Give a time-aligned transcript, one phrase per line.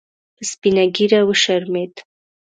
[0.35, 1.93] په سپینه ګیره وشرمید